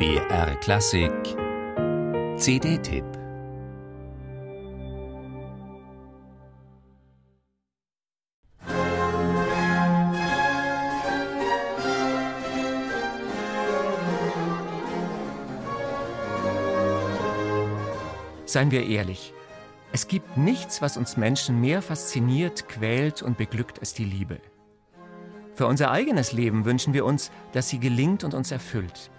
[0.00, 1.12] BR Klassik
[2.38, 3.04] CD-Tipp
[18.46, 19.34] Seien wir ehrlich,
[19.92, 24.40] es gibt nichts, was uns Menschen mehr fasziniert, quält und beglückt als die Liebe.
[25.54, 29.10] Für unser eigenes Leben wünschen wir uns, dass sie gelingt und uns erfüllt.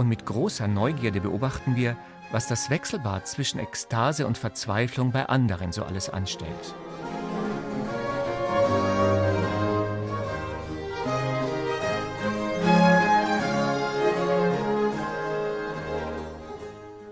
[0.00, 1.94] Und mit großer Neugierde beobachten wir,
[2.30, 6.74] was das Wechselbad zwischen Ekstase und Verzweiflung bei anderen so alles anstellt.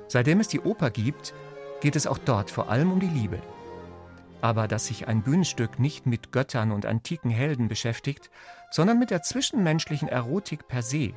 [0.07, 1.35] Seitdem es die Oper gibt,
[1.83, 3.39] geht es auch dort vor allem um die Liebe.
[4.41, 8.31] Aber dass sich ein Bühnenstück nicht mit Göttern und antiken Helden beschäftigt,
[8.71, 11.13] sondern mit der zwischenmenschlichen Erotik per se,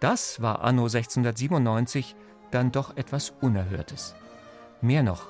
[0.00, 2.16] das war anno 1697
[2.50, 4.14] dann doch etwas Unerhörtes.
[4.80, 5.28] Mehr noch,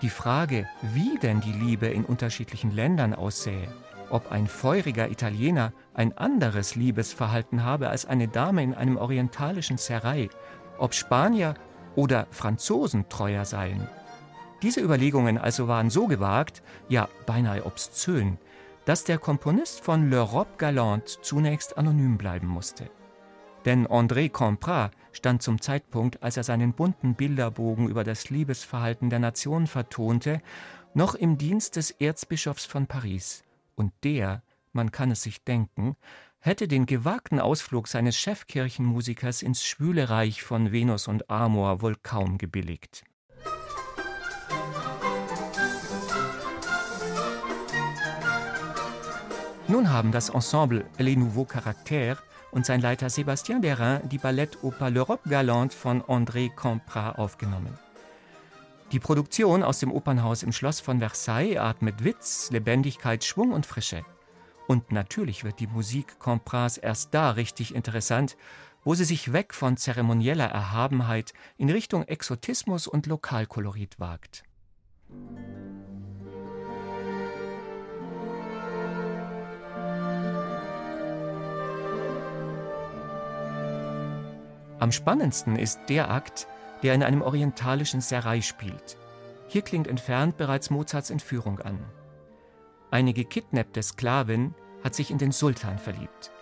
[0.00, 3.68] die Frage, wie denn die Liebe in unterschiedlichen Ländern aussähe,
[4.10, 10.30] ob ein feuriger Italiener ein anderes Liebesverhalten habe als eine Dame in einem orientalischen Serai,
[10.78, 11.54] ob Spanier
[11.94, 13.86] oder Franzosen treuer seien,
[14.62, 18.38] diese Überlegungen also waren so gewagt, ja beinahe obszön,
[18.84, 22.88] dass der Komponist von L'Europe Galante zunächst anonym bleiben musste.
[23.64, 29.20] Denn André Comprat stand zum Zeitpunkt, als er seinen bunten Bilderbogen über das Liebesverhalten der
[29.20, 30.40] Nation vertonte,
[30.94, 33.44] noch im Dienst des Erzbischofs von Paris.
[33.76, 35.96] Und der, man kann es sich denken,
[36.40, 42.36] hätte den gewagten Ausflug seines Chefkirchenmusikers ins schwüle Reich von Venus und Amor wohl kaum
[42.38, 43.04] gebilligt.
[49.68, 52.18] Nun haben das Ensemble Les Nouveaux Caractères
[52.52, 57.76] und sein Leiter Sébastien Derain die Ballettoper L'Europe Galante von André Comprat aufgenommen.
[58.92, 64.04] Die Produktion aus dem Opernhaus im Schloss von Versailles atmet Witz, Lebendigkeit, Schwung und Frische.
[64.68, 68.36] Und natürlich wird die Musik Comprats erst da richtig interessant,
[68.84, 74.44] wo sie sich weg von zeremonieller Erhabenheit in Richtung Exotismus und Lokalkolorit wagt.
[84.82, 86.48] Am spannendsten ist der Akt,
[86.82, 88.98] der in einem orientalischen Serai spielt.
[89.46, 91.78] Hier klingt entfernt bereits Mozarts Entführung an.
[92.90, 96.32] Eine gekidnappte Sklavin hat sich in den Sultan verliebt.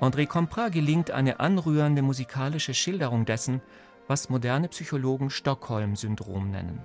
[0.00, 3.60] André Comprat gelingt eine anrührende musikalische Schilderung dessen,
[4.06, 6.78] was moderne Psychologen Stockholm-Syndrom nennen.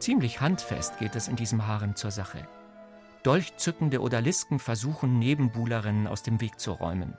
[0.00, 2.48] Ziemlich handfest geht es in diesem Harem zur Sache.
[3.22, 7.18] Dolchzückende Odalisken versuchen, Nebenbuhlerinnen aus dem Weg zu räumen.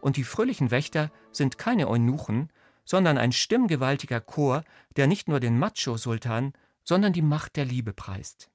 [0.00, 2.50] Und die fröhlichen Wächter sind keine Eunuchen,
[2.84, 4.62] sondern ein stimmgewaltiger Chor,
[4.96, 6.52] der nicht nur den Macho-Sultan,
[6.84, 8.48] sondern die Macht der Liebe preist.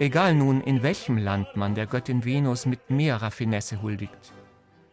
[0.00, 4.32] Egal nun, in welchem Land man der Göttin Venus mit mehr Raffinesse huldigt.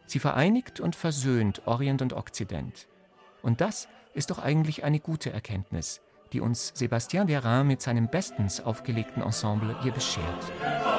[0.06, 2.88] Sie vereinigt und versöhnt Orient und Okzident.
[3.42, 6.02] Und das ist doch eigentlich eine gute Erkenntnis,
[6.34, 10.91] die uns Sébastien Derain mit seinem bestens aufgelegten Ensemble hier beschert.